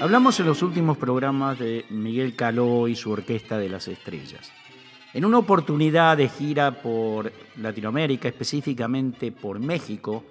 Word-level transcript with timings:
Hablamos 0.00 0.40
en 0.40 0.46
los 0.46 0.62
últimos 0.62 0.96
programas 0.96 1.58
de 1.58 1.84
Miguel 1.90 2.34
Caló 2.34 2.88
y 2.88 2.96
su 2.96 3.10
Orquesta 3.10 3.58
de 3.58 3.68
las 3.68 3.86
Estrellas. 3.86 4.50
En 5.12 5.26
una 5.26 5.36
oportunidad 5.36 6.16
de 6.16 6.30
gira 6.30 6.80
por 6.80 7.30
Latinoamérica, 7.56 8.28
específicamente 8.28 9.30
por 9.30 9.58
México, 9.58 10.24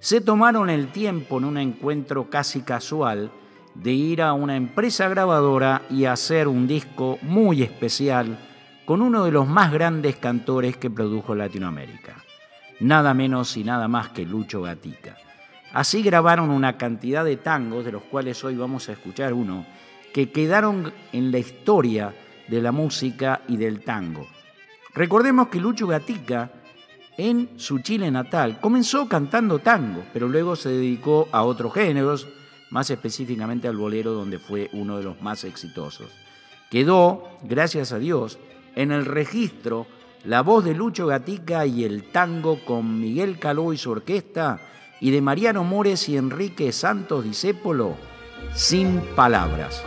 se 0.00 0.22
tomaron 0.22 0.68
el 0.70 0.88
tiempo 0.88 1.38
en 1.38 1.44
un 1.44 1.58
encuentro 1.58 2.28
casi 2.28 2.62
casual 2.62 3.30
de 3.76 3.92
ir 3.92 4.22
a 4.22 4.32
una 4.32 4.56
empresa 4.56 5.08
grabadora 5.08 5.82
y 5.88 6.06
hacer 6.06 6.48
un 6.48 6.66
disco 6.66 7.20
muy 7.22 7.62
especial 7.62 8.36
con 8.84 9.02
uno 9.02 9.24
de 9.24 9.30
los 9.30 9.46
más 9.46 9.70
grandes 9.70 10.16
cantores 10.16 10.76
que 10.76 10.90
produjo 10.90 11.36
Latinoamérica, 11.36 12.16
nada 12.80 13.14
menos 13.14 13.56
y 13.56 13.62
nada 13.62 13.86
más 13.86 14.08
que 14.08 14.26
Lucho 14.26 14.62
Gatica. 14.62 15.16
Así 15.72 16.02
grabaron 16.02 16.50
una 16.50 16.76
cantidad 16.76 17.24
de 17.24 17.38
tangos, 17.38 17.84
de 17.84 17.92
los 17.92 18.02
cuales 18.02 18.44
hoy 18.44 18.56
vamos 18.56 18.88
a 18.88 18.92
escuchar 18.92 19.32
uno, 19.32 19.64
que 20.12 20.30
quedaron 20.30 20.92
en 21.12 21.32
la 21.32 21.38
historia 21.38 22.14
de 22.48 22.60
la 22.60 22.72
música 22.72 23.40
y 23.48 23.56
del 23.56 23.80
tango. 23.80 24.26
Recordemos 24.94 25.48
que 25.48 25.60
Lucho 25.60 25.86
Gatica, 25.86 26.50
en 27.16 27.50
su 27.56 27.78
Chile 27.78 28.10
natal, 28.10 28.60
comenzó 28.60 29.08
cantando 29.08 29.60
tango, 29.60 30.04
pero 30.12 30.28
luego 30.28 30.56
se 30.56 30.68
dedicó 30.68 31.28
a 31.32 31.42
otros 31.42 31.72
géneros, 31.72 32.28
más 32.70 32.90
específicamente 32.90 33.66
al 33.66 33.76
bolero, 33.76 34.12
donde 34.12 34.38
fue 34.38 34.68
uno 34.74 34.98
de 34.98 35.04
los 35.04 35.22
más 35.22 35.44
exitosos. 35.44 36.10
Quedó, 36.70 37.38
gracias 37.42 37.92
a 37.92 37.98
Dios, 37.98 38.38
en 38.74 38.92
el 38.92 39.06
registro 39.06 39.86
la 40.24 40.42
voz 40.42 40.64
de 40.64 40.74
Lucho 40.74 41.06
Gatica 41.06 41.66
y 41.66 41.84
el 41.84 42.10
tango 42.12 42.64
con 42.64 43.00
Miguel 43.00 43.38
Caló 43.38 43.72
y 43.72 43.78
su 43.78 43.90
orquesta 43.90 44.60
y 45.02 45.10
de 45.10 45.20
Mariano 45.20 45.64
Mores 45.64 46.08
y 46.08 46.16
Enrique 46.16 46.70
Santos 46.70 47.24
Discépolo, 47.24 47.96
sin 48.54 49.00
palabras. 49.16 49.82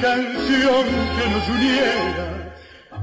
Canción 0.00 0.84
que 1.16 1.24
nos 1.30 1.48
uniera. 1.48 2.54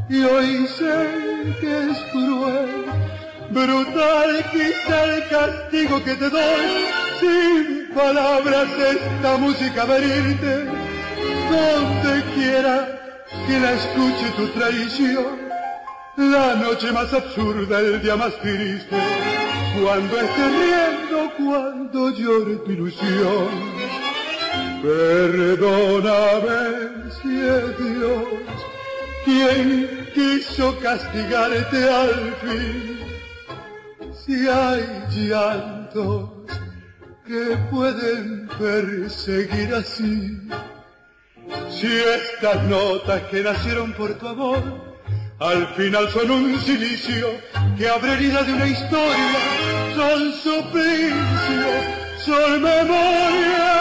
Y 0.09 0.23
hoy 0.23 0.67
sé 0.67 1.55
que 1.61 1.89
es 1.89 1.97
cruel, 2.11 2.85
brutal 3.49 4.45
quizá 4.51 5.03
el 5.05 5.29
castigo 5.29 6.03
que 6.03 6.15
te 6.15 6.29
doy, 6.29 6.67
sin 7.19 7.93
palabras 7.93 8.67
esta 8.95 9.37
música 9.37 9.85
venirte, 9.85 10.65
donde 11.49 12.23
quiera 12.35 12.77
que 13.47 13.59
la 13.59 13.71
escuche 13.73 14.27
tu 14.35 14.47
traición, 14.47 15.50
la 16.17 16.55
noche 16.55 16.91
más 16.91 17.13
absurda, 17.13 17.79
el 17.79 18.01
día 18.01 18.15
más 18.15 18.35
triste, 18.41 18.97
cuando 19.81 20.19
esté 20.19 20.47
riendo, 20.47 21.31
cuando 21.37 22.09
llore 22.11 22.55
tu 22.57 22.71
ilusión 22.71 23.81
Perdóname 24.81 25.51
si 27.21 27.39
es 27.39 27.77
Dios 27.77 28.23
quien 29.23 30.09
quiso 30.15 30.79
castigarte 30.79 31.87
al 31.87 32.35
fin. 32.41 32.99
Si 34.11 34.47
hay 34.47 34.83
llantos 35.11 36.31
que 37.27 37.57
pueden 37.69 38.47
perseguir 38.57 39.75
así. 39.75 40.49
Si 41.69 41.87
estas 41.87 42.63
notas 42.63 43.21
que 43.29 43.41
nacieron 43.43 43.93
por 43.93 44.15
tu 44.15 44.27
amor 44.27 44.90
al 45.41 45.67
final 45.75 46.09
son 46.11 46.31
un 46.31 46.61
silicio 46.61 47.27
que 47.77 47.89
abre 47.89 48.13
herida 48.13 48.43
de 48.43 48.53
una 48.53 48.67
historia, 48.67 49.39
son 49.95 50.33
suplicio, 50.33 51.67
son 52.23 52.61
memoria 52.61 53.71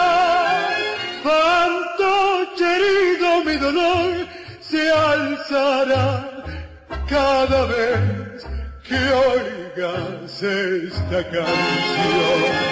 herido 2.63 3.43
mi 3.43 3.57
dolor 3.57 4.27
se 4.59 4.91
alzará 4.91 6.43
cada 7.07 7.65
vez 7.65 8.45
que 8.83 8.95
oigas 8.95 10.43
esta 10.43 11.23
canción. 11.23 12.70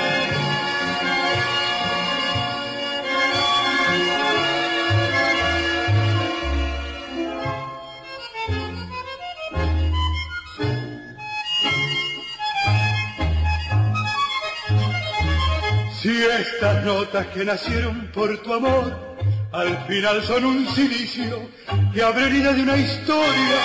Si 16.02 16.24
estas 16.24 16.86
notas 16.86 17.28
que 17.28 17.44
nacieron 17.44 18.10
por 18.14 18.42
tu 18.42 18.54
amor 18.54 19.18
al 19.52 19.86
final 19.86 20.24
son 20.24 20.46
un 20.46 20.68
silicio 20.70 21.50
que 21.94 22.02
abre 22.02 22.28
herida 22.28 22.54
de 22.54 22.62
una 22.62 22.78
historia, 22.78 23.60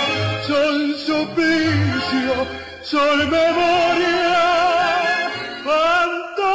son 0.45 0.95
suplicio, 0.95 2.45
son 2.81 3.29
memoria. 3.29 4.33
Cuánto 5.63 6.45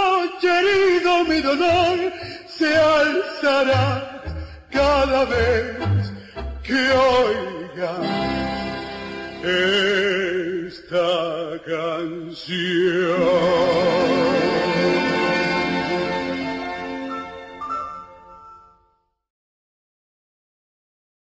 herido 0.42 1.24
mi 1.24 1.40
dolor 1.40 2.12
se 2.46 2.76
alzará 2.76 4.22
cada 4.70 5.24
vez 5.24 5.78
que 6.62 6.92
oiga 6.92 7.96
esta 10.66 10.98
canción. 11.64 13.39